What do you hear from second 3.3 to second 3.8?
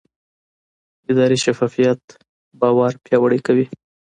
کوي